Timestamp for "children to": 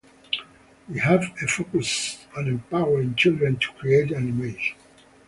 3.13-3.71